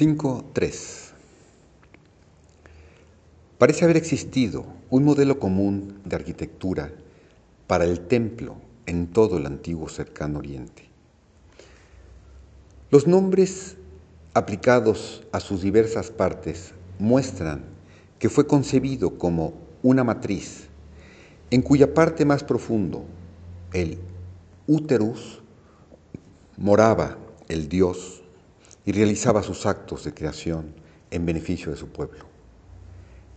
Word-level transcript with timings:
5.3 0.00 1.10
Parece 3.58 3.84
haber 3.84 3.98
existido 3.98 4.64
un 4.88 5.04
modelo 5.04 5.38
común 5.38 6.00
de 6.06 6.16
arquitectura 6.16 6.90
para 7.66 7.84
el 7.84 8.00
templo 8.00 8.56
en 8.86 9.08
todo 9.08 9.36
el 9.36 9.44
antiguo 9.44 9.90
cercano 9.90 10.38
oriente. 10.38 10.88
Los 12.90 13.06
nombres 13.06 13.76
aplicados 14.32 15.26
a 15.32 15.40
sus 15.40 15.60
diversas 15.60 16.10
partes 16.10 16.72
muestran 16.98 17.66
que 18.18 18.30
fue 18.30 18.46
concebido 18.46 19.18
como 19.18 19.52
una 19.82 20.02
matriz 20.02 20.68
en 21.50 21.60
cuya 21.60 21.92
parte 21.92 22.24
más 22.24 22.42
profundo, 22.42 23.04
el 23.74 23.98
úterus, 24.66 25.42
moraba 26.56 27.18
el 27.48 27.68
Dios 27.68 28.19
y 28.90 28.92
realizaba 28.92 29.44
sus 29.44 29.66
actos 29.66 30.02
de 30.02 30.12
creación 30.12 30.74
en 31.12 31.24
beneficio 31.24 31.70
de 31.70 31.76
su 31.76 31.90
pueblo. 31.90 32.24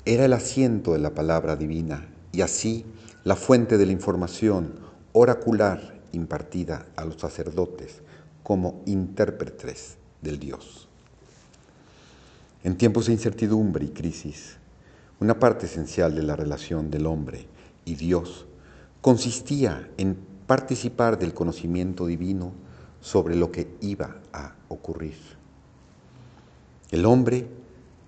Era 0.03 0.25
el 0.25 0.33
asiento 0.33 0.93
de 0.93 0.97
la 0.97 1.13
palabra 1.13 1.55
divina 1.55 2.09
y 2.31 2.41
así 2.41 2.87
la 3.23 3.35
fuente 3.35 3.77
de 3.77 3.85
la 3.85 3.91
información 3.91 4.73
oracular 5.11 6.01
impartida 6.11 6.87
a 6.95 7.05
los 7.05 7.21
sacerdotes 7.21 8.01
como 8.41 8.81
intérpretes 8.87 9.97
del 10.23 10.39
Dios. 10.39 10.87
En 12.63 12.75
tiempos 12.75 13.05
de 13.05 13.13
incertidumbre 13.13 13.85
y 13.85 13.89
crisis, 13.89 14.57
una 15.19 15.37
parte 15.37 15.67
esencial 15.67 16.15
de 16.15 16.23
la 16.23 16.35
relación 16.35 16.89
del 16.89 17.05
hombre 17.05 17.45
y 17.85 17.93
Dios 17.93 18.47
consistía 19.01 19.87
en 19.97 20.17
participar 20.47 21.19
del 21.19 21.35
conocimiento 21.35 22.07
divino 22.07 22.53
sobre 23.01 23.35
lo 23.35 23.51
que 23.51 23.67
iba 23.81 24.15
a 24.33 24.55
ocurrir. 24.69 25.42
El 26.93 27.07
hombre 27.07 27.47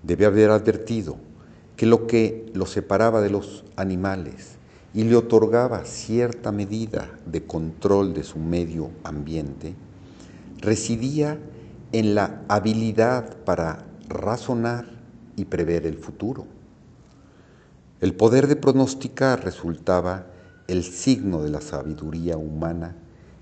debe 0.04 0.28
haber 0.28 0.52
advertido 0.52 1.18
que 1.76 1.88
lo 1.88 2.06
que 2.06 2.52
lo 2.54 2.68
separaba 2.68 3.20
de 3.20 3.32
los 3.32 3.64
animales 3.78 4.58
y 4.94 5.06
le 5.06 5.16
otorgaba 5.16 5.86
cierta 5.86 6.52
medida 6.52 7.10
de 7.26 7.44
control 7.48 8.14
de 8.14 8.24
su 8.24 8.38
medio 8.38 8.92
ambiente, 9.04 9.74
residía 10.60 11.40
en 11.94 12.14
la 12.14 12.44
habilidad 12.48 13.38
para 13.38 13.88
razonar 14.08 14.86
y 15.36 15.46
prever 15.46 15.88
el 15.88 15.98
futuro. 15.98 16.46
El 18.02 18.14
poder 18.14 18.46
de 18.46 18.56
pronosticar 18.56 19.44
resultaba 19.44 20.28
el 20.68 20.84
signo 20.84 21.42
de 21.42 21.50
la 21.50 21.62
sabiduría 21.62 22.38
humana 22.38 22.96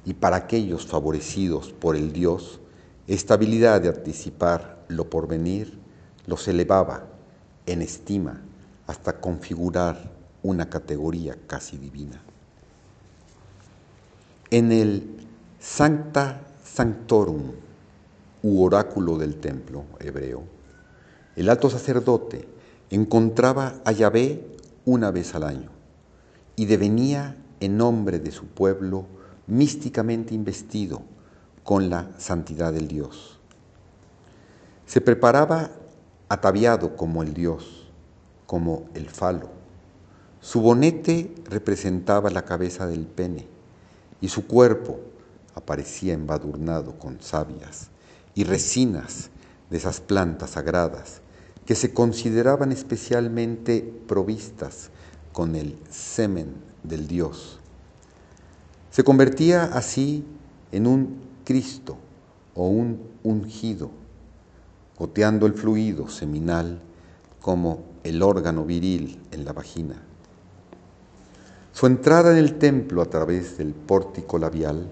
y 0.06 0.14
para 0.14 0.38
aquellos 0.38 0.88
favorecidos 0.88 1.74
por 1.74 1.98
el 1.98 2.14
Dios, 2.14 2.62
esta 3.08 3.34
habilidad 3.34 3.82
de 3.82 3.90
anticipar 3.90 4.73
lo 4.88 5.10
porvenir 5.10 5.78
los 6.26 6.48
elevaba 6.48 7.06
en 7.66 7.82
estima 7.82 8.42
hasta 8.88 9.20
configurar 9.20 10.12
una 10.42 10.70
categoría 10.70 11.38
casi 11.48 11.78
divina. 11.78 12.22
En 14.50 14.72
el 14.72 15.28
Sancta 15.60 16.42
Sanctorum, 16.64 17.52
u 18.44 18.64
oráculo 18.64 19.18
del 19.18 19.40
templo 19.40 19.86
hebreo, 20.00 20.44
el 21.36 21.50
alto 21.50 21.70
sacerdote 21.70 22.48
encontraba 22.90 23.76
a 23.86 23.92
Yahvé 23.92 24.46
una 24.86 25.12
vez 25.12 25.34
al 25.34 25.44
año 25.44 25.70
y 26.56 26.66
devenía 26.66 27.38
en 27.60 27.78
nombre 27.78 28.20
de 28.20 28.32
su 28.32 28.46
pueblo 28.46 29.06
místicamente 29.48 30.36
investido 30.36 31.02
con 31.64 31.90
la 31.90 32.10
santidad 32.18 32.74
del 32.74 32.88
Dios. 32.88 33.40
Se 34.86 35.02
preparaba 35.02 35.72
ataviado 36.30 36.96
como 36.96 37.24
el 37.24 37.34
Dios, 37.34 37.92
como 38.46 38.90
el 38.94 39.10
falo. 39.10 39.50
Su 40.42 40.62
bonete 40.62 41.34
representaba 41.50 42.30
la 42.30 42.44
cabeza 42.44 42.86
del 42.86 43.06
pene 43.06 43.48
y 44.20 44.28
su 44.28 44.46
cuerpo 44.46 45.00
aparecía 45.56 46.14
embadurnado 46.14 46.98
con 47.00 47.22
sabias 47.22 47.90
y 48.36 48.44
resinas 48.44 49.30
de 49.70 49.78
esas 49.78 50.02
plantas 50.02 50.52
sagradas 50.52 51.22
que 51.66 51.76
se 51.76 51.94
consideraban 51.94 52.72
especialmente 52.72 53.82
provistas 54.08 54.90
con 55.32 55.56
el 55.56 55.78
semen 55.90 56.56
del 56.84 57.08
Dios. 57.08 57.60
Se 58.92 59.04
convertía 59.04 59.64
así 59.64 60.26
en 60.72 60.88
un 60.88 61.22
Cristo 61.46 61.98
o 62.54 62.68
un 62.68 63.00
ungido 63.24 63.90
goteando 64.98 65.46
el 65.46 65.54
fluido 65.54 66.08
seminal 66.08 66.80
como 67.42 67.84
el 68.04 68.22
órgano 68.22 68.66
viril 68.66 69.22
en 69.32 69.46
la 69.46 69.54
vagina. 69.54 69.96
Su 71.72 71.88
entrada 71.88 72.32
en 72.32 72.38
el 72.38 72.60
templo 72.60 73.02
a 73.02 73.06
través 73.06 73.58
del 73.58 73.74
pórtico 73.74 74.38
labial, 74.38 74.90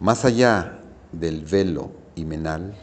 más 0.00 0.24
allá 0.24 0.80
del 1.12 1.44
velo 1.44 1.90
himenal, 2.16 2.74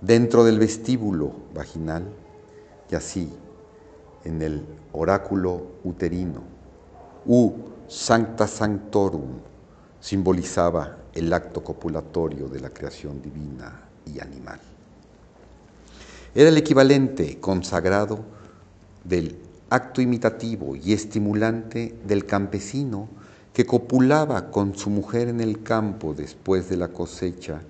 dentro 0.00 0.44
del 0.44 0.58
vestíbulo 0.58 1.32
vaginal 1.54 2.08
y 2.90 2.94
así 2.94 3.32
en 4.24 4.42
el 4.42 4.64
oráculo 4.92 5.66
uterino, 5.84 6.42
u 7.26 7.52
sancta 7.86 8.46
sanctorum, 8.46 9.38
simbolizaba 10.00 10.98
el 11.14 11.32
acto 11.32 11.62
copulatorio 11.62 12.48
de 12.48 12.60
la 12.60 12.70
creación 12.70 13.22
divina 13.22 13.88
y 14.04 14.20
animal. 14.20 14.71
Era 16.34 16.48
el 16.48 16.56
equivalente 16.56 17.38
consagrado 17.40 18.24
del 19.04 19.36
acto 19.68 20.00
imitativo 20.00 20.76
y 20.76 20.94
estimulante 20.94 21.94
del 22.06 22.24
campesino 22.24 23.08
que 23.52 23.66
copulaba 23.66 24.50
con 24.50 24.74
su 24.74 24.88
mujer 24.88 25.28
en 25.28 25.42
el 25.42 25.62
campo 25.62 26.14
después 26.14 26.70
de 26.70 26.78
la 26.78 26.88
cosecha, 26.88 27.60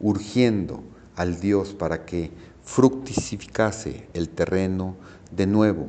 urgiendo 0.00 0.82
al 1.16 1.40
Dios 1.40 1.72
para 1.72 2.04
que 2.04 2.30
fructificase 2.62 4.06
el 4.12 4.28
terreno 4.28 4.96
de 5.34 5.46
nuevo 5.46 5.86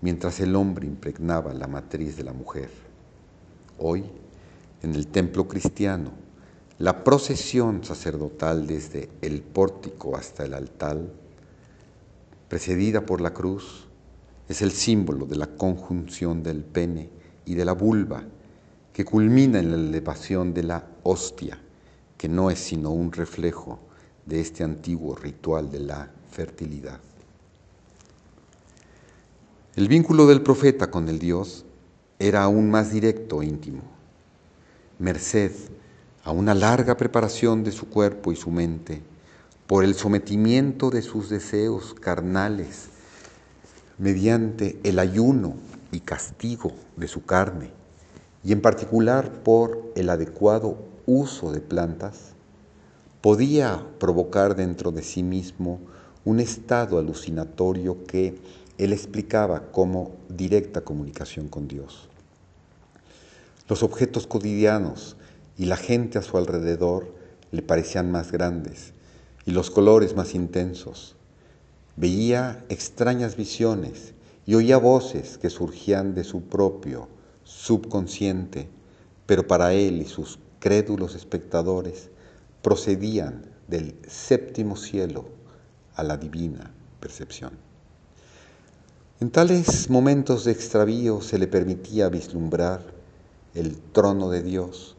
mientras 0.00 0.40
el 0.40 0.56
hombre 0.56 0.88
impregnaba 0.88 1.54
la 1.54 1.68
matriz 1.68 2.16
de 2.16 2.24
la 2.24 2.32
mujer. 2.32 2.70
Hoy, 3.78 4.04
en 4.82 4.94
el 4.96 5.06
templo 5.06 5.46
cristiano, 5.46 6.10
la 6.78 7.04
procesión 7.04 7.84
sacerdotal 7.84 8.66
desde 8.66 9.08
el 9.20 9.42
pórtico 9.42 10.16
hasta 10.16 10.44
el 10.44 10.54
altar 10.54 10.98
precedida 12.50 13.06
por 13.06 13.20
la 13.20 13.32
cruz, 13.32 13.86
es 14.48 14.60
el 14.60 14.72
símbolo 14.72 15.24
de 15.24 15.36
la 15.36 15.46
conjunción 15.46 16.42
del 16.42 16.64
pene 16.64 17.08
y 17.46 17.54
de 17.54 17.64
la 17.64 17.72
vulva, 17.72 18.24
que 18.92 19.04
culmina 19.04 19.60
en 19.60 19.70
la 19.70 19.76
elevación 19.76 20.52
de 20.52 20.64
la 20.64 20.84
hostia, 21.04 21.60
que 22.18 22.28
no 22.28 22.50
es 22.50 22.58
sino 22.58 22.90
un 22.90 23.12
reflejo 23.12 23.78
de 24.26 24.40
este 24.40 24.64
antiguo 24.64 25.14
ritual 25.14 25.70
de 25.70 25.78
la 25.78 26.10
fertilidad. 26.32 26.98
El 29.76 29.86
vínculo 29.86 30.26
del 30.26 30.42
profeta 30.42 30.90
con 30.90 31.08
el 31.08 31.20
Dios 31.20 31.64
era 32.18 32.42
aún 32.42 32.68
más 32.68 32.92
directo 32.92 33.42
e 33.42 33.46
íntimo, 33.46 33.82
merced 34.98 35.52
a 36.24 36.32
una 36.32 36.54
larga 36.56 36.96
preparación 36.96 37.62
de 37.62 37.70
su 37.70 37.88
cuerpo 37.88 38.32
y 38.32 38.36
su 38.36 38.50
mente 38.50 39.02
por 39.70 39.84
el 39.84 39.94
sometimiento 39.94 40.90
de 40.90 41.00
sus 41.00 41.28
deseos 41.28 41.94
carnales, 41.94 42.88
mediante 43.98 44.80
el 44.82 44.98
ayuno 44.98 45.54
y 45.92 46.00
castigo 46.00 46.72
de 46.96 47.06
su 47.06 47.24
carne, 47.24 47.70
y 48.42 48.50
en 48.50 48.62
particular 48.62 49.44
por 49.44 49.92
el 49.94 50.10
adecuado 50.10 50.76
uso 51.06 51.52
de 51.52 51.60
plantas, 51.60 52.32
podía 53.20 53.86
provocar 54.00 54.56
dentro 54.56 54.90
de 54.90 55.04
sí 55.04 55.22
mismo 55.22 55.78
un 56.24 56.40
estado 56.40 56.98
alucinatorio 56.98 58.04
que 58.06 58.40
él 58.76 58.92
explicaba 58.92 59.70
como 59.70 60.16
directa 60.28 60.80
comunicación 60.80 61.46
con 61.46 61.68
Dios. 61.68 62.08
Los 63.68 63.84
objetos 63.84 64.26
cotidianos 64.26 65.16
y 65.56 65.66
la 65.66 65.76
gente 65.76 66.18
a 66.18 66.22
su 66.22 66.38
alrededor 66.38 67.14
le 67.52 67.62
parecían 67.62 68.10
más 68.10 68.32
grandes 68.32 68.94
y 69.46 69.52
los 69.52 69.70
colores 69.70 70.16
más 70.16 70.34
intensos. 70.34 71.16
Veía 71.96 72.64
extrañas 72.68 73.36
visiones 73.36 74.14
y 74.46 74.54
oía 74.54 74.78
voces 74.78 75.38
que 75.38 75.50
surgían 75.50 76.14
de 76.14 76.24
su 76.24 76.42
propio 76.42 77.08
subconsciente, 77.44 78.68
pero 79.26 79.46
para 79.46 79.72
él 79.72 80.00
y 80.02 80.06
sus 80.06 80.38
crédulos 80.58 81.14
espectadores 81.14 82.10
procedían 82.62 83.46
del 83.68 83.94
séptimo 84.06 84.76
cielo 84.76 85.24
a 85.94 86.02
la 86.02 86.16
divina 86.16 86.72
percepción. 87.00 87.52
En 89.20 89.30
tales 89.30 89.90
momentos 89.90 90.44
de 90.44 90.52
extravío 90.52 91.20
se 91.20 91.38
le 91.38 91.46
permitía 91.46 92.08
vislumbrar 92.08 92.82
el 93.54 93.76
trono 93.92 94.30
de 94.30 94.42
Dios, 94.42 94.96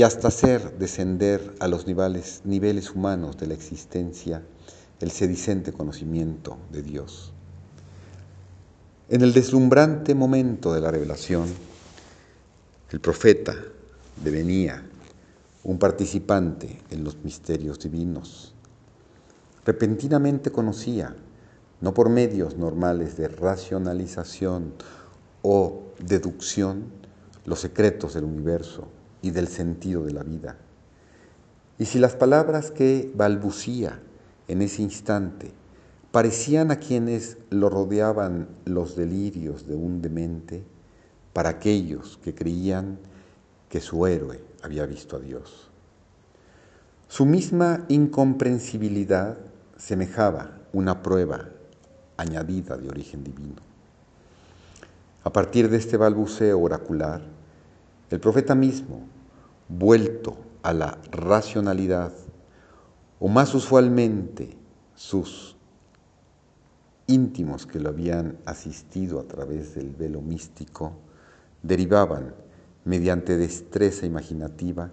y 0.00 0.02
hasta 0.02 0.28
hacer 0.28 0.78
descender 0.78 1.52
a 1.60 1.68
los 1.68 1.86
niveles, 1.86 2.40
niveles 2.44 2.90
humanos 2.90 3.36
de 3.36 3.46
la 3.46 3.52
existencia 3.52 4.42
el 4.98 5.10
sedicente 5.10 5.74
conocimiento 5.74 6.56
de 6.72 6.80
Dios. 6.80 7.34
En 9.10 9.20
el 9.20 9.34
deslumbrante 9.34 10.14
momento 10.14 10.72
de 10.72 10.80
la 10.80 10.90
revelación, 10.90 11.48
el 12.90 13.00
profeta 13.00 13.54
devenía 14.24 14.82
un 15.64 15.78
participante 15.78 16.80
en 16.88 17.04
los 17.04 17.22
misterios 17.22 17.78
divinos. 17.78 18.54
Repentinamente 19.66 20.50
conocía, 20.50 21.14
no 21.82 21.92
por 21.92 22.08
medios 22.08 22.56
normales 22.56 23.18
de 23.18 23.28
racionalización 23.28 24.72
o 25.42 25.82
deducción, 25.98 26.84
los 27.44 27.60
secretos 27.60 28.14
del 28.14 28.24
universo 28.24 28.88
y 29.22 29.30
del 29.30 29.48
sentido 29.48 30.04
de 30.04 30.12
la 30.12 30.22
vida. 30.22 30.56
Y 31.78 31.86
si 31.86 31.98
las 31.98 32.14
palabras 32.14 32.70
que 32.70 33.10
balbucía 33.14 34.00
en 34.48 34.62
ese 34.62 34.82
instante 34.82 35.52
parecían 36.12 36.70
a 36.70 36.76
quienes 36.76 37.38
lo 37.50 37.70
rodeaban 37.70 38.48
los 38.64 38.96
delirios 38.96 39.66
de 39.66 39.76
un 39.76 40.02
demente, 40.02 40.64
para 41.32 41.50
aquellos 41.50 42.18
que 42.22 42.34
creían 42.34 42.98
que 43.68 43.80
su 43.80 44.06
héroe 44.06 44.42
había 44.62 44.84
visto 44.86 45.16
a 45.16 45.20
Dios. 45.20 45.70
Su 47.08 47.24
misma 47.24 47.84
incomprensibilidad 47.88 49.38
semejaba 49.76 50.58
una 50.72 51.02
prueba 51.02 51.48
añadida 52.16 52.76
de 52.76 52.88
origen 52.88 53.24
divino. 53.24 53.62
A 55.22 55.32
partir 55.32 55.68
de 55.68 55.76
este 55.76 55.96
balbuceo 55.96 56.60
oracular, 56.60 57.22
el 58.10 58.20
profeta 58.20 58.54
mismo, 58.54 59.06
vuelto 59.68 60.36
a 60.62 60.72
la 60.72 60.98
racionalidad, 61.10 62.12
o 63.18 63.28
más 63.28 63.54
usualmente 63.54 64.56
sus 64.94 65.56
íntimos 67.06 67.66
que 67.66 67.80
lo 67.80 67.88
habían 67.88 68.38
asistido 68.46 69.20
a 69.20 69.24
través 69.24 69.74
del 69.74 69.90
velo 69.90 70.20
místico, 70.20 70.92
derivaban, 71.62 72.34
mediante 72.84 73.36
destreza 73.36 74.06
imaginativa, 74.06 74.90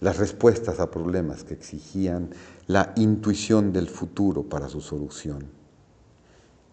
las 0.00 0.18
respuestas 0.18 0.80
a 0.80 0.90
problemas 0.90 1.44
que 1.44 1.54
exigían 1.54 2.30
la 2.66 2.92
intuición 2.96 3.72
del 3.72 3.88
futuro 3.88 4.42
para 4.42 4.68
su 4.68 4.80
solución. 4.80 5.46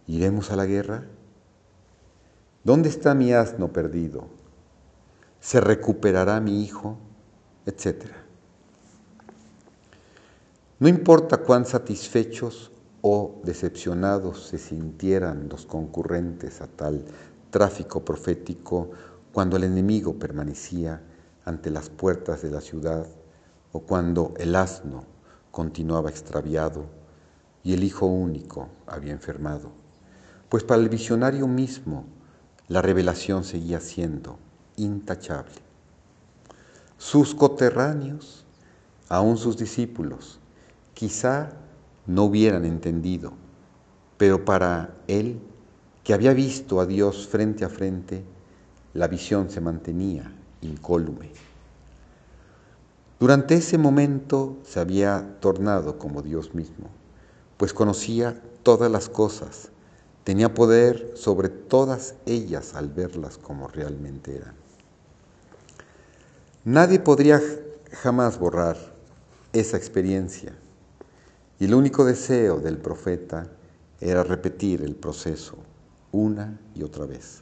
¿Iremos 0.08 0.52
a 0.52 0.56
la 0.56 0.66
guerra? 0.66 1.06
¿Dónde 2.64 2.90
está 2.90 3.14
mi 3.14 3.32
asno 3.32 3.72
perdido? 3.72 4.41
¿Se 5.42 5.60
recuperará 5.60 6.40
mi 6.40 6.64
hijo? 6.64 7.00
Etcétera. 7.66 8.16
No 10.80 10.88
importa 10.88 11.38
cuán 11.38 11.66
satisfechos 11.66 12.72
o 13.02 13.42
decepcionados 13.44 14.46
se 14.46 14.60
sintieran 14.60 15.50
los 15.50 15.66
concurrentes 15.66 16.62
a 16.62 16.68
tal 16.68 17.04
tráfico 17.50 18.06
profético 18.06 18.92
cuando 19.34 19.58
el 19.58 19.64
enemigo 19.64 20.20
permanecía 20.20 21.02
ante 21.44 21.72
las 21.72 21.90
puertas 21.90 22.44
de 22.44 22.52
la 22.52 22.62
ciudad 22.62 23.08
o 23.72 23.80
cuando 23.80 24.36
el 24.38 24.56
asno 24.56 25.06
continuaba 25.50 26.12
extraviado 26.12 26.86
y 27.64 27.74
el 27.74 27.84
hijo 27.84 28.06
único 28.06 28.70
había 28.86 29.12
enfermado. 29.12 29.72
Pues 30.50 30.64
para 30.64 30.84
el 30.84 30.90
visionario 30.90 31.48
mismo 31.48 32.06
la 32.68 32.84
revelación 32.84 33.44
seguía 33.44 33.80
siendo 33.80 34.38
intachable. 34.78 35.56
Sus 36.98 37.34
coterráneos, 37.34 38.46
aún 39.10 39.38
sus 39.38 39.58
discípulos, 39.58 40.40
quizá 40.94 41.52
no 42.06 42.26
hubieran 42.26 42.66
entendido, 42.66 43.34
pero 44.18 44.46
para 44.46 44.96
él, 45.08 45.40
que 46.04 46.14
había 46.14 46.34
visto 46.34 46.80
a 46.80 46.86
Dios 46.86 47.28
frente 47.28 47.66
a 47.66 47.70
frente, 47.70 48.24
la 48.94 49.08
visión 49.08 49.50
se 49.50 49.62
mantenía 49.62 50.32
incólume. 50.62 51.32
Durante 53.20 53.56
ese 53.56 53.78
momento 53.78 54.58
se 54.64 54.80
había 54.80 55.38
tornado 55.40 56.00
como 56.00 56.22
Dios 56.22 56.56
mismo, 56.56 56.90
pues 57.58 57.74
conocía 57.74 58.42
todas 58.64 58.92
las 58.92 59.10
cosas, 59.10 59.70
tenía 60.24 60.54
poder 60.54 61.14
sobre 61.16 61.50
todas 61.50 62.16
ellas 62.26 62.74
al 62.76 62.90
verlas 62.90 63.38
como 63.38 63.68
realmente 63.68 64.36
eran. 64.36 64.61
Nadie 66.64 67.00
podría 67.00 67.42
jamás 68.04 68.38
borrar 68.38 68.78
esa 69.52 69.78
experiencia 69.78 70.54
y 71.60 71.66
el 71.66 71.74
único 71.74 72.06
deseo 72.06 72.60
del 72.60 72.78
profeta 72.78 73.48
era 74.00 74.24
repetir 74.24 74.84
el 74.84 74.96
proceso 74.96 75.58
una 76.12 76.60
y 76.76 76.84
otra 76.84 77.08
vez. 77.08 77.42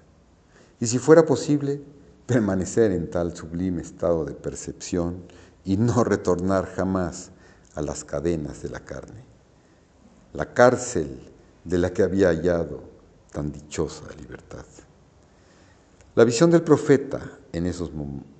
Y 0.80 0.88
si 0.88 1.00
fuera 1.00 1.25
posible, 1.25 1.81
permanecer 2.27 2.94
en 2.94 3.10
tal 3.10 3.36
sublime 3.36 3.81
estado 3.81 4.24
de 4.24 4.33
percepción 4.33 5.24
y 5.65 5.75
no 5.75 6.06
retornar 6.06 6.68
jamás 6.68 7.31
a 7.75 7.81
las 7.81 8.06
cadenas 8.06 8.62
de 8.62 8.69
la 8.69 8.80
carne, 8.80 9.25
la 10.31 10.54
cárcel 10.54 11.19
de 11.65 11.77
la 11.77 11.92
que 11.92 12.04
había 12.04 12.30
hallado 12.30 12.83
tan 13.33 13.51
dichosa 13.51 14.06
libertad. 14.18 14.65
La 16.15 16.24
visión 16.24 16.51
del 16.51 16.62
profeta 16.62 17.19
en 17.51 17.65
esos 17.65 17.94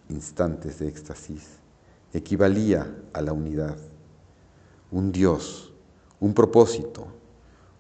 instantes 0.10 0.80
de 0.80 0.88
éxtasis 0.88 1.60
equivalía 2.14 2.94
a 3.14 3.22
la 3.22 3.34
unidad, 3.34 3.78
un 4.92 5.12
Dios 5.12 5.70
un 6.20 6.34
propósito, 6.34 7.08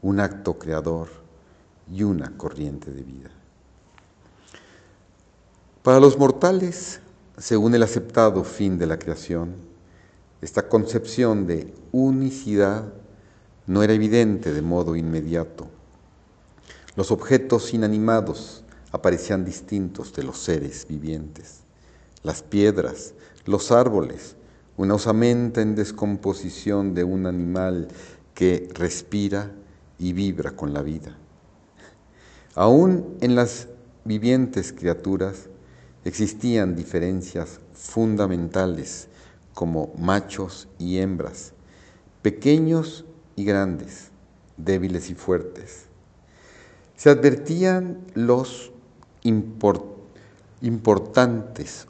un 0.02 0.20
acto 0.20 0.58
creador 0.58 1.10
y 1.92 2.04
una 2.04 2.38
corriente 2.38 2.92
de 2.92 3.04
vida. 3.04 3.30
Para 5.84 6.00
los 6.00 6.18
mortales, 6.18 7.02
según 7.38 7.76
el 7.76 7.84
aceptado 7.84 8.44
fin 8.44 8.78
de 8.78 8.86
la 8.86 9.00
creación, 9.00 9.56
esta 10.42 10.70
concepción 10.70 11.48
de 11.48 11.74
unicidad 11.92 12.94
no 13.66 13.84
era 13.84 13.94
evidente 13.94 14.54
de 14.54 14.62
modo 14.62 14.96
inmediato. 14.96 15.68
Los 16.96 17.12
objetos 17.12 17.74
inanimados 17.74 18.64
aparecían 18.92 19.44
distintos 19.46 20.14
de 20.14 20.24
los 20.24 20.38
seres 20.38 20.86
vivientes. 20.88 21.60
Las 22.23 22.44
piedras, 22.44 23.14
los 23.45 23.71
árboles, 23.71 24.35
una 24.78 24.95
osamenta 24.95 25.61
en 25.61 25.76
descomposición 25.76 26.94
de 26.94 27.04
un 27.04 27.26
animal 27.26 27.88
que 28.33 28.69
respira 28.73 29.52
y 29.97 30.14
vibra 30.14 30.52
con 30.52 30.73
la 30.73 30.81
vida. 30.81 31.18
Aún 32.56 33.18
en 33.21 33.35
las 33.35 33.68
vivientes 34.06 34.73
criaturas 34.73 35.49
existían 36.06 36.76
diferencias 36.76 37.59
fundamentales 37.73 39.07
como 39.54 39.94
machos 39.97 40.68
y 40.78 40.97
hembras, 40.97 41.54
pequeños 42.21 43.06
y 43.35 43.45
grandes, 43.45 44.09
débiles 44.57 45.09
y 45.09 45.16
fuertes. 45.16 45.85
Se 46.95 47.09
advertían 47.09 47.99
los 48.14 48.71
importantes 49.23 49.98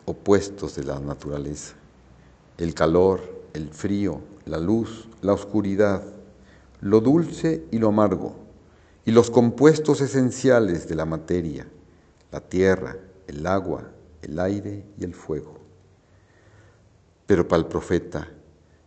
opuestos 0.05 0.75
de 0.75 0.83
la 0.83 0.99
naturaleza, 0.99 1.73
el 2.57 2.73
calor, 2.73 3.21
el 3.53 3.69
frío, 3.69 4.21
la 4.45 4.59
luz, 4.59 5.07
la 5.21 5.33
oscuridad, 5.33 6.03
lo 6.81 7.01
dulce 7.01 7.65
y 7.71 7.79
lo 7.79 7.87
amargo, 7.87 8.35
y 9.05 9.11
los 9.11 9.31
compuestos 9.31 10.01
esenciales 10.01 10.87
de 10.87 10.95
la 10.95 11.05
materia, 11.05 11.67
la 12.31 12.41
tierra, 12.41 12.95
el 13.27 13.45
agua, 13.47 13.89
el 14.21 14.39
aire 14.39 14.85
y 14.99 15.03
el 15.03 15.15
fuego. 15.15 15.57
Pero 17.25 17.47
para 17.47 17.61
el 17.61 17.67
profeta, 17.67 18.27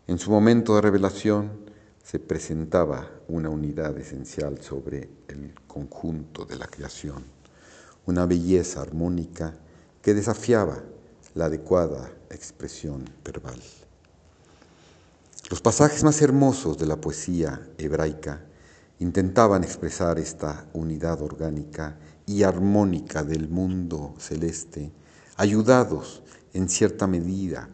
en 0.06 0.18
su 0.18 0.30
momento 0.30 0.76
de 0.76 0.80
revelación, 0.80 1.50
se 2.04 2.18
presentaba 2.18 3.10
una 3.28 3.48
unidad 3.48 3.96
esencial 3.98 4.60
sobre 4.60 5.08
el 5.28 5.54
conjunto 5.66 6.44
de 6.44 6.56
la 6.56 6.66
creación, 6.66 7.24
una 8.06 8.26
belleza 8.26 8.80
armónica 8.80 9.54
que 10.02 10.14
desafiaba 10.14 10.82
la 11.34 11.46
adecuada 11.46 12.12
expresión 12.30 13.08
verbal. 13.24 13.60
Los 15.48 15.60
pasajes 15.60 16.02
más 16.02 16.20
hermosos 16.20 16.76
de 16.78 16.86
la 16.86 17.00
poesía 17.00 17.68
hebraica 17.78 18.42
intentaban 18.98 19.64
expresar 19.64 20.18
esta 20.18 20.66
unidad 20.72 21.22
orgánica 21.22 21.98
y 22.26 22.42
armónica 22.42 23.22
del 23.22 23.48
mundo 23.48 24.14
celeste, 24.18 24.92
ayudados 25.36 26.22
en 26.52 26.68
cierta 26.68 27.06
medida 27.06 27.68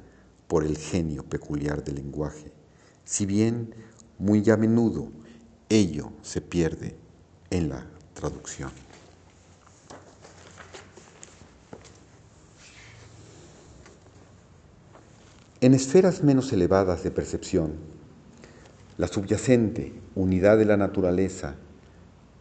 por 0.47 0.65
el 0.65 0.77
genio 0.79 1.25
peculiar 1.25 1.85
del 1.85 1.97
lenguaje, 1.97 2.53
si 3.05 3.27
bien 3.27 3.75
muy 4.19 4.49
a 4.51 4.57
menudo 4.57 5.11
ello 5.69 6.13
se 6.23 6.41
pierde 6.41 6.97
en 7.51 7.69
la 7.69 7.87
traducción. 8.15 8.88
En 15.61 15.75
esferas 15.75 16.23
menos 16.23 16.53
elevadas 16.53 17.03
de 17.03 17.11
percepción, 17.11 17.73
La 18.97 19.09
subyacente 19.09 19.93
unidad 20.15 20.57
de 20.57 20.65
la 20.65 20.77
naturaleza 20.77 21.57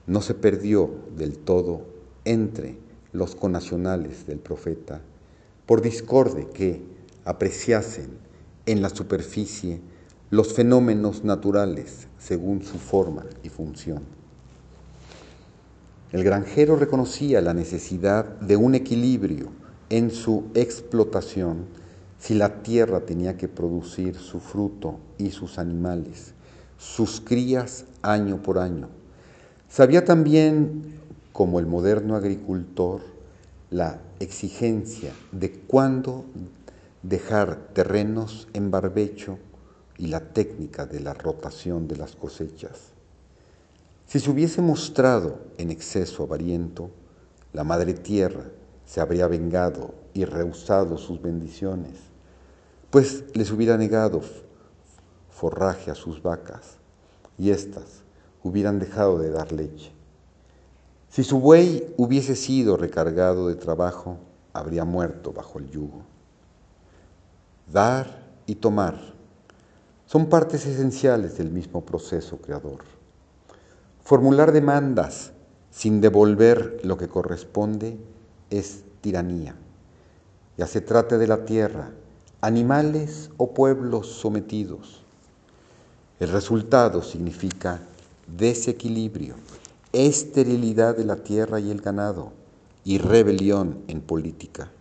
no 0.05 0.21
se 0.21 0.35
perdió 0.35 0.91
del 1.15 1.39
todo 1.39 1.81
entre 2.25 2.77
los 3.13 3.35
conacionales 3.35 4.27
del 4.27 4.37
profeta 4.37 5.01
por 5.65 5.81
discorde 5.81 6.47
que 6.47 6.81
apreciasen 7.25 8.09
en 8.67 8.83
la 8.83 8.89
superficie 8.89 9.81
los 10.29 10.53
fenómenos 10.53 11.23
naturales 11.23 12.07
según 12.19 12.63
su 12.63 12.77
forma 12.77 13.25
y 13.41 13.49
función. 13.49 14.03
El 16.11 16.23
granjero 16.23 16.75
reconocía 16.75 17.41
la 17.41 17.55
necesidad 17.55 18.25
de 18.41 18.57
un 18.57 18.75
equilibrio 18.75 19.47
en 19.89 20.11
su 20.11 20.45
explotación 20.53 21.65
si 22.19 22.33
la 22.33 22.61
tierra 22.61 23.01
tenía 23.01 23.37
que 23.37 23.47
producir 23.47 24.15
su 24.15 24.39
fruto 24.39 24.99
y 25.17 25.31
sus 25.31 25.59
animales, 25.59 26.33
sus 26.77 27.21
crías 27.21 27.85
año 28.01 28.41
por 28.41 28.57
año. 28.59 28.89
Sabía 29.69 30.05
también, 30.05 30.99
como 31.31 31.59
el 31.59 31.67
moderno 31.67 32.15
agricultor, 32.15 33.01
la 33.69 33.99
exigencia 34.19 35.11
de 35.31 35.51
cuándo 35.51 36.25
dejar 37.03 37.69
terrenos 37.73 38.47
en 38.53 38.71
barbecho 38.71 39.37
y 39.97 40.07
la 40.07 40.21
técnica 40.21 40.85
de 40.85 40.99
la 40.99 41.13
rotación 41.13 41.87
de 41.87 41.97
las 41.97 42.15
cosechas. 42.15 42.91
Si 44.07 44.19
se 44.19 44.29
hubiese 44.29 44.61
mostrado 44.61 45.39
en 45.57 45.69
exceso 45.69 46.23
avariento, 46.23 46.89
la 47.53 47.63
madre 47.63 47.93
tierra 47.93 48.45
se 48.87 49.01
habría 49.01 49.27
vengado 49.27 49.93
y 50.13 50.25
rehusado 50.25 50.97
sus 50.97 51.21
bendiciones, 51.21 51.99
pues 52.89 53.25
les 53.35 53.51
hubiera 53.51 53.77
negado 53.77 54.21
forraje 55.29 55.91
a 55.91 55.95
sus 55.95 56.23
vacas 56.23 56.77
y 57.37 57.51
éstas 57.51 58.03
hubieran 58.43 58.79
dejado 58.79 59.19
de 59.19 59.29
dar 59.29 59.51
leche. 59.51 59.91
Si 61.09 61.23
su 61.23 61.39
buey 61.39 61.93
hubiese 61.97 62.35
sido 62.35 62.77
recargado 62.77 63.49
de 63.49 63.55
trabajo, 63.55 64.17
habría 64.53 64.85
muerto 64.85 65.33
bajo 65.33 65.59
el 65.59 65.69
yugo. 65.69 66.03
Dar 67.71 68.25
y 68.45 68.55
tomar 68.55 68.97
son 70.05 70.27
partes 70.27 70.65
esenciales 70.65 71.37
del 71.37 71.51
mismo 71.51 71.85
proceso 71.85 72.37
creador. 72.37 72.85
Formular 74.01 74.53
demandas 74.53 75.33
sin 75.71 75.99
devolver 75.99 76.79
lo 76.83 76.97
que 76.97 77.09
corresponde 77.09 77.97
es 78.49 78.83
tiranía. 79.01 79.55
Ya 80.57 80.67
se 80.67 80.81
trate 80.81 81.17
de 81.17 81.27
la 81.27 81.45
tierra, 81.45 81.91
animales 82.41 83.29
o 83.37 83.53
pueblos 83.53 84.07
sometidos. 84.07 85.01
El 86.19 86.29
resultado 86.29 87.03
significa 87.03 87.79
desequilibrio, 88.27 89.35
esterilidad 89.93 90.97
de 90.97 91.05
la 91.05 91.17
tierra 91.17 91.59
y 91.59 91.69
el 91.69 91.81
ganado 91.81 92.31
y 92.83 92.97
rebelión 92.97 93.83
en 93.87 94.01
política. 94.01 94.71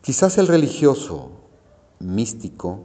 Quizás 0.00 0.38
el 0.38 0.46
religioso, 0.46 1.30
místico, 1.98 2.84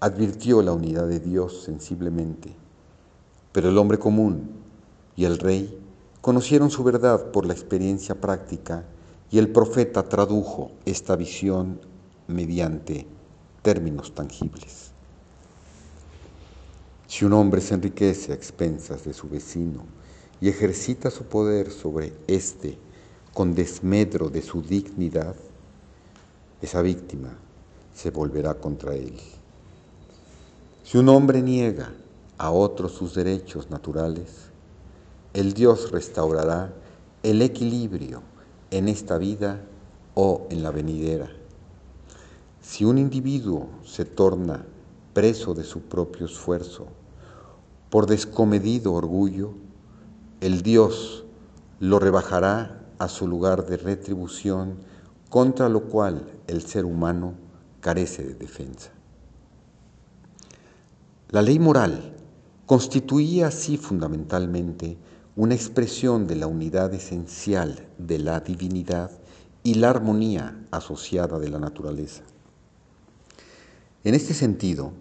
advirtió 0.00 0.60
la 0.62 0.72
unidad 0.72 1.06
de 1.06 1.20
Dios 1.20 1.62
sensiblemente, 1.62 2.52
pero 3.52 3.68
el 3.68 3.78
hombre 3.78 3.98
común 3.98 4.50
y 5.16 5.24
el 5.24 5.38
rey 5.38 5.79
conocieron 6.20 6.70
su 6.70 6.84
verdad 6.84 7.30
por 7.30 7.46
la 7.46 7.52
experiencia 7.52 8.20
práctica 8.20 8.84
y 9.30 9.38
el 9.38 9.50
profeta 9.50 10.02
tradujo 10.08 10.72
esta 10.84 11.16
visión 11.16 11.80
mediante 12.26 13.06
términos 13.62 14.14
tangibles. 14.14 14.90
Si 17.06 17.24
un 17.24 17.32
hombre 17.32 17.60
se 17.60 17.74
enriquece 17.74 18.32
a 18.32 18.34
expensas 18.34 19.04
de 19.04 19.12
su 19.12 19.28
vecino 19.28 19.84
y 20.40 20.48
ejercita 20.48 21.10
su 21.10 21.24
poder 21.24 21.70
sobre 21.70 22.12
éste 22.26 22.78
con 23.34 23.54
desmedro 23.54 24.28
de 24.28 24.42
su 24.42 24.62
dignidad, 24.62 25.34
esa 26.62 26.82
víctima 26.82 27.36
se 27.94 28.10
volverá 28.10 28.54
contra 28.54 28.94
él. 28.94 29.18
Si 30.84 30.98
un 30.98 31.08
hombre 31.08 31.42
niega 31.42 31.92
a 32.38 32.50
otros 32.50 32.92
sus 32.92 33.14
derechos 33.14 33.70
naturales, 33.70 34.49
el 35.34 35.52
Dios 35.52 35.92
restaurará 35.92 36.72
el 37.22 37.42
equilibrio 37.42 38.22
en 38.70 38.88
esta 38.88 39.18
vida 39.18 39.60
o 40.14 40.46
en 40.50 40.62
la 40.62 40.70
venidera. 40.70 41.30
Si 42.60 42.84
un 42.84 42.98
individuo 42.98 43.68
se 43.84 44.04
torna 44.04 44.64
preso 45.12 45.54
de 45.54 45.64
su 45.64 45.82
propio 45.82 46.26
esfuerzo 46.26 46.86
por 47.90 48.06
descomedido 48.06 48.92
orgullo, 48.92 49.52
el 50.40 50.62
Dios 50.62 51.24
lo 51.80 51.98
rebajará 51.98 52.86
a 52.98 53.08
su 53.08 53.26
lugar 53.26 53.66
de 53.66 53.76
retribución, 53.76 54.76
contra 55.28 55.68
lo 55.68 55.84
cual 55.84 56.28
el 56.46 56.62
ser 56.62 56.84
humano 56.84 57.34
carece 57.80 58.22
de 58.22 58.34
defensa. 58.34 58.90
La 61.30 61.42
ley 61.42 61.58
moral 61.58 62.14
constituía 62.66 63.48
así 63.48 63.76
fundamentalmente 63.76 64.98
una 65.40 65.54
expresión 65.54 66.26
de 66.26 66.36
la 66.36 66.46
unidad 66.46 66.92
esencial 66.92 67.88
de 67.96 68.18
la 68.18 68.40
divinidad 68.40 69.10
y 69.62 69.76
la 69.76 69.88
armonía 69.88 70.66
asociada 70.70 71.38
de 71.38 71.48
la 71.48 71.58
naturaleza. 71.58 72.24
En 74.04 74.14
este 74.14 74.34
sentido, 74.34 74.92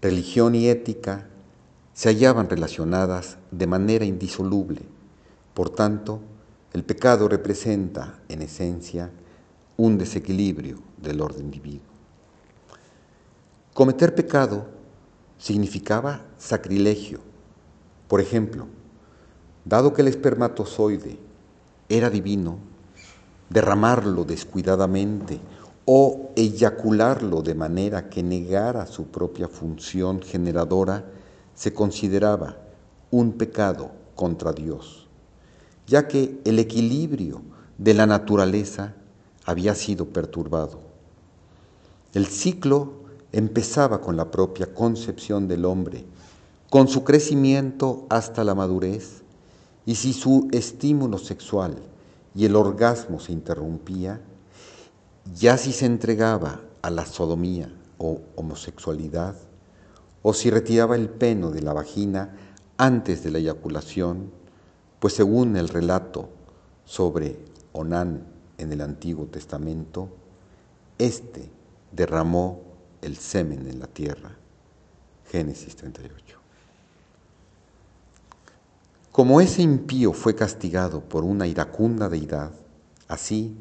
religión 0.00 0.54
y 0.54 0.68
ética 0.68 1.28
se 1.92 2.08
hallaban 2.08 2.48
relacionadas 2.48 3.36
de 3.50 3.66
manera 3.66 4.06
indisoluble. 4.06 4.80
Por 5.52 5.68
tanto, 5.68 6.22
el 6.72 6.82
pecado 6.82 7.28
representa, 7.28 8.18
en 8.30 8.40
esencia, 8.40 9.10
un 9.76 9.98
desequilibrio 9.98 10.78
del 10.96 11.20
orden 11.20 11.50
divino. 11.50 11.82
Cometer 13.74 14.14
pecado 14.14 14.68
significaba 15.36 16.24
sacrilegio. 16.38 17.20
Por 18.08 18.22
ejemplo, 18.22 18.66
dado 19.64 19.92
que 19.92 20.02
el 20.02 20.08
espermatozoide 20.08 21.18
era 21.88 22.10
divino, 22.10 22.58
derramarlo 23.48 24.24
descuidadamente 24.24 25.40
o 25.84 26.30
eyacularlo 26.36 27.42
de 27.42 27.54
manera 27.54 28.08
que 28.08 28.22
negara 28.22 28.86
su 28.86 29.06
propia 29.06 29.48
función 29.48 30.22
generadora 30.22 31.04
se 31.54 31.74
consideraba 31.74 32.56
un 33.10 33.32
pecado 33.32 33.90
contra 34.14 34.52
Dios, 34.52 35.08
ya 35.86 36.06
que 36.06 36.40
el 36.44 36.58
equilibrio 36.58 37.42
de 37.76 37.94
la 37.94 38.06
naturaleza 38.06 38.94
había 39.44 39.74
sido 39.74 40.06
perturbado. 40.06 40.80
El 42.14 42.26
ciclo 42.26 42.92
empezaba 43.32 44.00
con 44.00 44.16
la 44.16 44.30
propia 44.30 44.72
concepción 44.72 45.48
del 45.48 45.64
hombre, 45.64 46.04
con 46.68 46.88
su 46.88 47.04
crecimiento 47.04 48.06
hasta 48.08 48.44
la 48.44 48.54
madurez, 48.54 49.19
y 49.86 49.94
si 49.94 50.12
su 50.12 50.48
estímulo 50.52 51.18
sexual 51.18 51.76
y 52.34 52.44
el 52.44 52.56
orgasmo 52.56 53.20
se 53.20 53.32
interrumpía, 53.32 54.20
ya 55.34 55.56
si 55.56 55.72
se 55.72 55.86
entregaba 55.86 56.60
a 56.82 56.90
la 56.90 57.06
sodomía 57.06 57.72
o 57.98 58.20
homosexualidad, 58.36 59.36
o 60.22 60.34
si 60.34 60.50
retiraba 60.50 60.96
el 60.96 61.08
peno 61.08 61.50
de 61.50 61.62
la 61.62 61.72
vagina 61.72 62.36
antes 62.76 63.22
de 63.22 63.30
la 63.30 63.38
eyaculación, 63.38 64.30
pues 64.98 65.14
según 65.14 65.56
el 65.56 65.68
relato 65.68 66.28
sobre 66.84 67.38
Onán 67.72 68.26
en 68.58 68.72
el 68.72 68.80
Antiguo 68.80 69.26
Testamento, 69.26 70.08
éste 70.98 71.50
derramó 71.92 72.60
el 73.00 73.16
semen 73.16 73.66
en 73.66 73.80
la 73.80 73.86
tierra. 73.86 74.36
Génesis 75.30 75.76
38. 75.76 76.39
Como 79.12 79.40
ese 79.40 79.62
impío 79.62 80.12
fue 80.12 80.36
castigado 80.36 81.00
por 81.00 81.24
una 81.24 81.48
iracunda 81.48 82.08
deidad, 82.08 82.52
así 83.08 83.56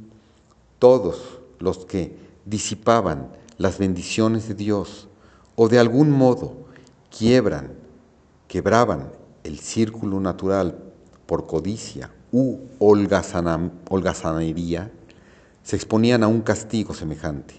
todos 0.78 1.40
los 1.58 1.86
que 1.86 2.16
disipaban 2.46 3.30
las 3.58 3.80
bendiciones 3.80 4.48
de 4.48 4.54
Dios 4.54 5.08
o 5.56 5.68
de 5.68 5.80
algún 5.80 6.12
modo 6.12 6.54
quiebran, 7.10 7.72
quebraban 8.48 9.12
el 9.44 9.58
círculo 9.58 10.20
natural 10.20 10.78
por 11.26 11.48
codicia 11.48 12.12
u 12.32 12.60
holgazanería, 12.78 14.92
se 15.64 15.76
exponían 15.76 16.22
a 16.22 16.28
un 16.28 16.42
castigo 16.42 16.94
semejante. 16.94 17.56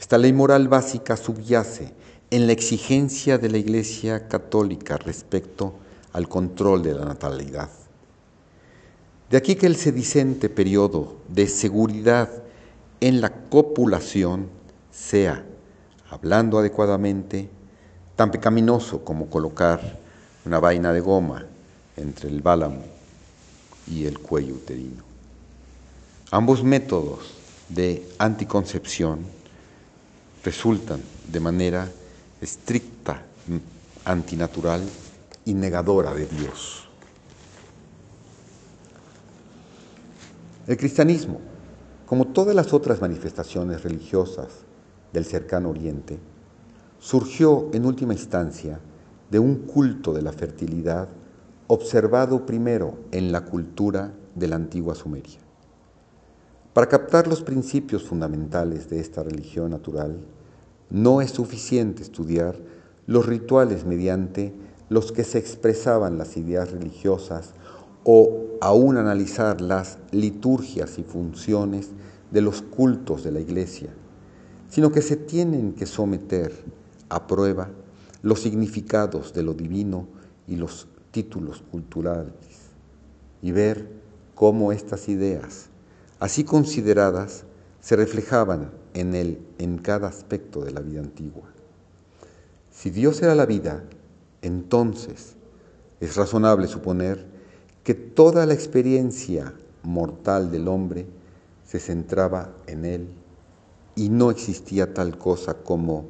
Esta 0.00 0.16
ley 0.16 0.32
moral 0.32 0.68
básica 0.68 1.18
subyace 1.18 1.92
en 2.30 2.46
la 2.46 2.52
exigencia 2.52 3.36
de 3.36 3.50
la 3.50 3.58
Iglesia 3.58 4.26
Católica 4.26 4.96
respecto 4.96 5.74
al 6.12 6.28
control 6.28 6.82
de 6.82 6.94
la 6.94 7.04
natalidad. 7.04 7.68
De 9.30 9.36
aquí 9.36 9.56
que 9.56 9.66
el 9.66 9.76
sedicente 9.76 10.48
periodo 10.48 11.16
de 11.28 11.46
seguridad 11.46 12.30
en 13.00 13.20
la 13.20 13.30
copulación 13.30 14.48
sea, 14.90 15.44
hablando 16.10 16.58
adecuadamente, 16.58 17.48
tan 18.16 18.30
pecaminoso 18.30 19.04
como 19.04 19.28
colocar 19.28 19.98
una 20.44 20.58
vaina 20.58 20.92
de 20.92 21.00
goma 21.00 21.44
entre 21.96 22.28
el 22.28 22.40
bálamo 22.40 22.82
y 23.86 24.06
el 24.06 24.18
cuello 24.18 24.54
uterino. 24.54 25.04
Ambos 26.30 26.64
métodos 26.64 27.34
de 27.68 28.06
anticoncepción 28.18 29.20
resultan 30.42 31.02
de 31.30 31.40
manera 31.40 31.88
estricta, 32.40 33.22
antinatural 34.04 34.82
y 35.48 35.54
negadora 35.54 36.12
de 36.12 36.26
Dios. 36.26 36.86
El 40.66 40.76
cristianismo, 40.76 41.40
como 42.04 42.26
todas 42.26 42.54
las 42.54 42.74
otras 42.74 43.00
manifestaciones 43.00 43.82
religiosas 43.82 44.48
del 45.14 45.24
cercano 45.24 45.70
oriente, 45.70 46.18
surgió 46.98 47.70
en 47.72 47.86
última 47.86 48.12
instancia 48.12 48.78
de 49.30 49.38
un 49.38 49.60
culto 49.60 50.12
de 50.12 50.20
la 50.20 50.32
fertilidad 50.32 51.08
observado 51.66 52.44
primero 52.44 52.98
en 53.10 53.32
la 53.32 53.46
cultura 53.46 54.12
de 54.34 54.48
la 54.48 54.56
antigua 54.56 54.94
Sumeria. 54.94 55.38
Para 56.74 56.90
captar 56.90 57.26
los 57.26 57.40
principios 57.40 58.02
fundamentales 58.02 58.90
de 58.90 59.00
esta 59.00 59.22
religión 59.22 59.70
natural, 59.70 60.18
no 60.90 61.22
es 61.22 61.30
suficiente 61.30 62.02
estudiar 62.02 62.56
los 63.06 63.24
rituales 63.24 63.86
mediante 63.86 64.67
los 64.88 65.12
que 65.12 65.24
se 65.24 65.38
expresaban 65.38 66.18
las 66.18 66.36
ideas 66.36 66.70
religiosas 66.70 67.50
o 68.04 68.46
aún 68.60 68.96
analizar 68.96 69.60
las 69.60 69.98
liturgias 70.10 70.98
y 70.98 71.02
funciones 71.02 71.90
de 72.30 72.40
los 72.40 72.62
cultos 72.62 73.22
de 73.24 73.32
la 73.32 73.40
Iglesia, 73.40 73.90
sino 74.68 74.90
que 74.90 75.02
se 75.02 75.16
tienen 75.16 75.72
que 75.72 75.86
someter 75.86 76.52
a 77.08 77.26
prueba 77.26 77.70
los 78.22 78.40
significados 78.40 79.32
de 79.32 79.42
lo 79.42 79.54
divino 79.54 80.06
y 80.46 80.56
los 80.56 80.88
títulos 81.10 81.62
culturales 81.70 82.32
y 83.42 83.52
ver 83.52 83.88
cómo 84.34 84.72
estas 84.72 85.08
ideas 85.08 85.68
así 86.20 86.44
consideradas, 86.44 87.44
se 87.80 87.96
reflejaban 87.96 88.70
en 88.94 89.14
él 89.14 89.38
en 89.58 89.78
cada 89.78 90.08
aspecto 90.08 90.64
de 90.64 90.72
la 90.72 90.80
vida 90.80 91.00
antigua. 91.00 91.44
Si 92.70 92.90
Dios 92.90 93.22
era 93.22 93.34
la 93.34 93.46
vida, 93.46 93.84
entonces 94.42 95.34
es 96.00 96.16
razonable 96.16 96.68
suponer 96.68 97.26
que 97.84 97.94
toda 97.94 98.46
la 98.46 98.54
experiencia 98.54 99.54
mortal 99.82 100.50
del 100.50 100.68
hombre 100.68 101.06
se 101.64 101.80
centraba 101.80 102.54
en 102.66 102.84
él 102.84 103.08
y 103.94 104.08
no 104.10 104.30
existía 104.30 104.94
tal 104.94 105.18
cosa 105.18 105.54
como 105.54 106.06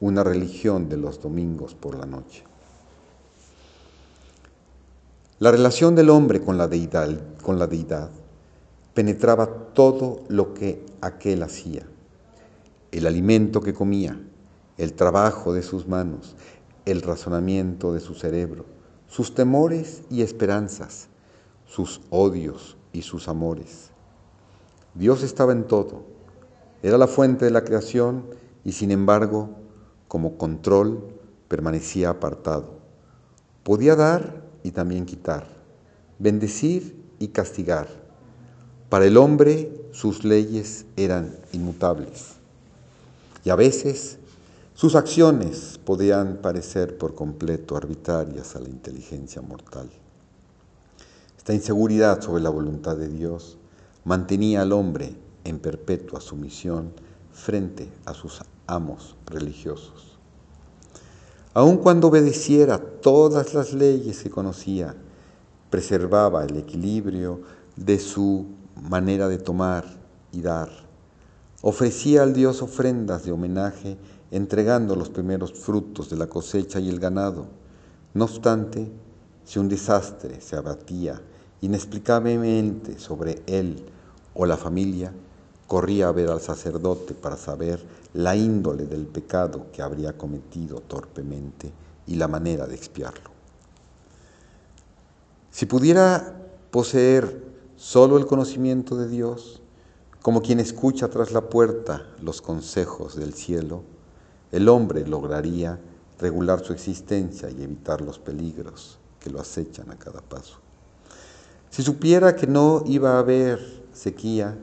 una 0.00 0.24
religión 0.24 0.88
de 0.88 0.96
los 0.96 1.20
domingos 1.20 1.74
por 1.74 1.96
la 1.96 2.06
noche. 2.06 2.44
La 5.40 5.50
relación 5.50 5.94
del 5.94 6.10
hombre 6.10 6.40
con 6.40 6.58
la 6.58 6.66
deidad, 6.66 8.10
penetraba 8.94 9.46
todo 9.72 10.24
lo 10.28 10.54
que 10.54 10.84
aquel 11.00 11.44
hacía, 11.44 11.86
el 12.90 13.06
alimento 13.06 13.60
que 13.60 13.72
comía, 13.72 14.20
el 14.76 14.94
trabajo 14.94 15.52
de 15.52 15.62
sus 15.62 15.86
manos, 15.86 16.34
el 16.90 17.02
razonamiento 17.02 17.92
de 17.92 18.00
su 18.00 18.14
cerebro, 18.14 18.64
sus 19.08 19.34
temores 19.34 20.02
y 20.10 20.22
esperanzas, 20.22 21.08
sus 21.66 22.00
odios 22.10 22.76
y 22.92 23.02
sus 23.02 23.28
amores. 23.28 23.90
Dios 24.94 25.22
estaba 25.22 25.52
en 25.52 25.64
todo, 25.64 26.02
era 26.82 26.98
la 26.98 27.06
fuente 27.06 27.44
de 27.44 27.50
la 27.50 27.64
creación 27.64 28.24
y 28.64 28.72
sin 28.72 28.90
embargo, 28.90 29.50
como 30.08 30.38
control, 30.38 31.14
permanecía 31.48 32.10
apartado. 32.10 32.78
Podía 33.62 33.96
dar 33.96 34.42
y 34.62 34.70
también 34.70 35.06
quitar, 35.06 35.46
bendecir 36.18 37.02
y 37.18 37.28
castigar 37.28 38.08
para 38.88 39.04
el 39.04 39.18
hombre 39.18 39.70
sus 39.92 40.24
leyes 40.24 40.86
eran 40.96 41.36
inmutables 41.52 42.36
y 43.44 43.50
a 43.50 43.54
veces 43.54 44.17
sus 44.78 44.94
acciones 44.94 45.80
podían 45.84 46.36
parecer 46.36 46.98
por 46.98 47.16
completo 47.16 47.76
arbitrarias 47.76 48.54
a 48.54 48.60
la 48.60 48.68
inteligencia 48.68 49.42
mortal. 49.42 49.90
Esta 51.36 51.52
inseguridad 51.52 52.20
sobre 52.20 52.44
la 52.44 52.50
voluntad 52.50 52.96
de 52.96 53.08
Dios 53.08 53.58
mantenía 54.04 54.62
al 54.62 54.70
hombre 54.70 55.16
en 55.42 55.58
perpetua 55.58 56.20
sumisión 56.20 56.92
frente 57.32 57.88
a 58.04 58.14
sus 58.14 58.40
amos 58.68 59.16
religiosos. 59.26 60.16
Aun 61.54 61.78
cuando 61.78 62.06
obedeciera 62.06 62.78
todas 62.78 63.54
las 63.54 63.72
leyes 63.72 64.22
que 64.22 64.30
conocía, 64.30 64.94
preservaba 65.70 66.44
el 66.44 66.56
equilibrio 66.56 67.40
de 67.74 67.98
su 67.98 68.46
manera 68.80 69.26
de 69.26 69.38
tomar 69.38 69.84
y 70.30 70.40
dar. 70.40 70.70
Ofrecía 71.62 72.22
al 72.22 72.32
Dios 72.32 72.62
ofrendas 72.62 73.24
de 73.24 73.32
homenaje, 73.32 73.98
entregando 74.30 74.94
los 74.96 75.08
primeros 75.08 75.52
frutos 75.52 76.10
de 76.10 76.16
la 76.16 76.26
cosecha 76.26 76.80
y 76.80 76.88
el 76.88 77.00
ganado. 77.00 77.46
No 78.14 78.24
obstante, 78.24 78.90
si 79.44 79.58
un 79.58 79.68
desastre 79.68 80.40
se 80.40 80.56
abatía 80.56 81.20
inexplicablemente 81.60 82.98
sobre 82.98 83.42
él 83.46 83.84
o 84.34 84.46
la 84.46 84.56
familia, 84.56 85.12
corría 85.66 86.08
a 86.08 86.12
ver 86.12 86.30
al 86.30 86.40
sacerdote 86.40 87.14
para 87.14 87.36
saber 87.36 87.84
la 88.14 88.36
índole 88.36 88.86
del 88.86 89.06
pecado 89.06 89.66
que 89.72 89.82
habría 89.82 90.16
cometido 90.16 90.80
torpemente 90.80 91.72
y 92.06 92.14
la 92.14 92.28
manera 92.28 92.66
de 92.66 92.74
expiarlo. 92.74 93.30
Si 95.50 95.66
pudiera 95.66 96.36
poseer 96.70 97.48
Solo 97.78 98.18
el 98.18 98.26
conocimiento 98.26 98.96
de 98.96 99.06
Dios, 99.06 99.62
como 100.20 100.42
quien 100.42 100.58
escucha 100.58 101.06
tras 101.10 101.30
la 101.30 101.42
puerta 101.42 102.08
los 102.20 102.42
consejos 102.42 103.14
del 103.14 103.34
cielo, 103.34 103.84
el 104.52 104.68
hombre 104.68 105.06
lograría 105.06 105.78
regular 106.18 106.64
su 106.64 106.72
existencia 106.72 107.50
y 107.50 107.62
evitar 107.62 108.00
los 108.00 108.18
peligros 108.18 108.98
que 109.20 109.30
lo 109.30 109.40
acechan 109.40 109.90
a 109.90 109.98
cada 109.98 110.20
paso. 110.20 110.58
Si 111.70 111.82
supiera 111.82 112.34
que 112.34 112.46
no 112.46 112.82
iba 112.86 113.12
a 113.12 113.18
haber 113.18 113.60
sequía, 113.92 114.56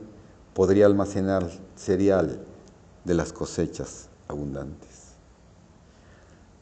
podría 0.53 0.85
almacenar 0.85 1.47
cereal 1.75 2.39
de 3.03 3.13
las 3.13 3.31
cosechas 3.31 4.09
abundantes. 4.27 5.13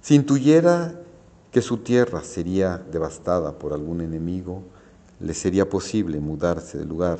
Si 0.01 0.15
intuyera 0.15 0.99
que 1.51 1.61
su 1.61 1.77
tierra 1.77 2.23
sería 2.23 2.77
devastada 2.77 3.57
por 3.57 3.73
algún 3.73 4.01
enemigo, 4.01 4.63
le 5.19 5.33
sería 5.33 5.69
posible 5.69 6.19
mudarse 6.19 6.77
de 6.77 6.85
lugar 6.85 7.19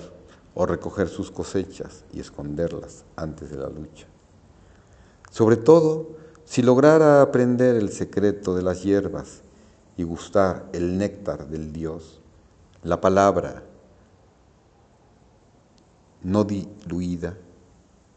o 0.56 0.66
recoger 0.66 1.08
sus 1.08 1.32
cosechas 1.32 2.04
y 2.12 2.20
esconderlas 2.20 3.06
antes 3.16 3.50
de 3.50 3.58
la 3.58 3.70
lucha. 3.70 4.08
Sobre 5.34 5.58
todo, 5.58 6.10
si 6.46 6.62
lograra 6.62 7.24
aprender 7.24 7.76
el 7.76 7.90
secreto 7.90 8.54
de 8.54 8.62
las 8.62 8.84
hierbas 8.84 9.42
y 9.98 10.04
gustar 10.04 10.70
el 10.74 11.00
néctar 11.00 11.48
del 11.48 11.74
Dios, 11.74 12.22
la 12.84 13.02
palabra 13.02 13.64
no 16.22 16.44
diluida 16.44 17.36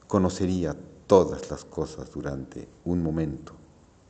conocería 0.07 0.77
todas 1.07 1.51
las 1.51 1.65
cosas 1.65 2.13
durante 2.13 2.69
un 2.85 3.03
momento, 3.03 3.55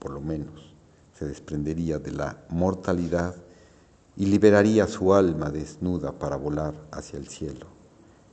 por 0.01 0.11
lo 0.11 0.21
menos, 0.21 0.75
se 1.17 1.27
desprendería 1.27 2.01
de 2.01 2.11
la 2.11 2.45
mortalidad 2.49 3.37
y 4.17 4.27
liberaría 4.27 4.89
su 4.89 5.15
alma 5.15 5.51
desnuda 5.51 6.11
para 6.11 6.35
volar 6.35 6.75
hacia 6.91 7.21
el 7.21 7.29
cielo. 7.29 7.67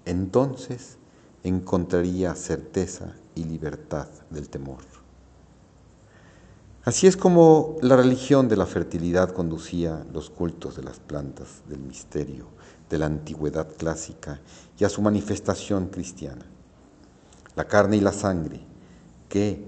Entonces 0.06 0.98
encontraría 1.44 2.34
certeza 2.34 3.14
y 3.36 3.44
libertad 3.44 4.08
del 4.30 4.50
temor. 4.50 4.80
Así 6.86 7.08
es 7.08 7.16
como 7.16 7.78
la 7.82 7.96
religión 7.96 8.50
de 8.50 8.58
la 8.58 8.66
fertilidad 8.66 9.32
conducía 9.32 10.06
los 10.12 10.30
cultos 10.30 10.76
de 10.76 10.84
las 10.84 11.00
plantas 11.00 11.62
del 11.70 11.80
misterio 11.80 12.48
de 12.90 12.98
la 12.98 13.06
antigüedad 13.06 13.70
clásica 13.78 14.42
y 14.78 14.84
a 14.84 14.90
su 14.90 15.02
manifestación 15.02 15.88
cristiana. 15.88 16.46
La 17.56 17.66
carne 17.66 17.98
y 17.98 18.02
la 18.02 18.12
sangre, 18.12 18.60
que 19.30 19.66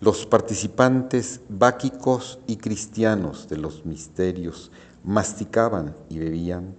los 0.00 0.26
participantes 0.26 1.40
báquicos 1.48 2.38
y 2.46 2.56
cristianos 2.56 3.48
de 3.48 3.56
los 3.56 3.86
misterios 3.86 4.70
masticaban 5.02 5.96
y 6.10 6.18
bebían, 6.18 6.74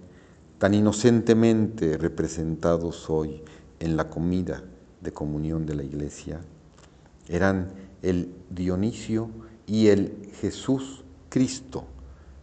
tan 0.58 0.74
inocentemente 0.74 1.98
representados 1.98 3.10
hoy 3.10 3.42
en 3.80 3.96
la 3.96 4.08
comida 4.08 4.62
de 5.02 5.12
comunión 5.12 5.66
de 5.66 5.74
la 5.74 5.82
iglesia, 5.82 6.40
eran 7.28 7.72
el 8.02 8.32
Dionisio 8.50 9.30
y 9.66 9.88
el 9.88 10.30
Jesús 10.40 11.02
Cristo, 11.28 11.84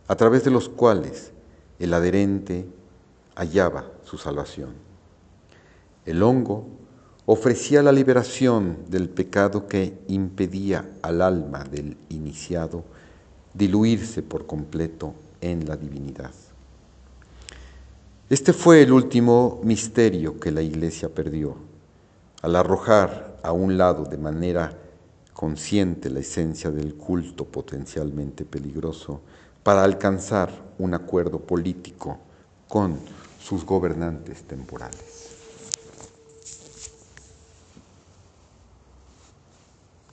a 0.08 0.16
través 0.16 0.44
de 0.44 0.52
los 0.52 0.70
cuales 0.70 1.32
el 1.80 1.94
adherente 1.94 2.66
hallaba 3.36 3.92
su 4.04 4.18
salvación. 4.18 4.74
El 6.06 6.24
hongo 6.24 6.68
ofrecía 7.26 7.84
la 7.84 7.92
liberación 7.92 8.80
del 8.90 9.10
pecado 9.10 9.68
que 9.68 9.94
impedía 10.08 10.90
al 11.02 11.22
alma 11.22 11.64
del 11.64 11.96
iniciado 12.10 12.84
diluirse 13.54 14.24
por 14.24 14.46
completo 14.46 15.14
en 15.42 15.68
la 15.68 15.78
divinidad. 15.78 16.32
Este 18.30 18.54
fue 18.54 18.84
el 18.84 18.92
último 18.92 19.60
misterio 19.64 20.40
que 20.40 20.52
la 20.52 20.62
Iglesia 20.62 21.10
perdió, 21.10 21.56
al 22.42 22.56
arrojar 22.56 23.38
a 23.44 23.52
un 23.52 23.78
lado 23.78 24.06
de 24.06 24.18
manera 24.18 24.72
consciente 25.34 26.10
la 26.10 26.20
esencia 26.20 26.72
del 26.72 26.96
culto 26.96 27.46
potencialmente 27.46 28.46
peligroso 28.46 29.22
para 29.64 29.84
alcanzar 29.84 30.50
un 30.78 30.94
acuerdo 30.94 31.40
político 31.40 32.18
con 32.68 32.98
sus 33.42 33.66
gobernantes 33.66 34.44
temporales. 34.44 35.19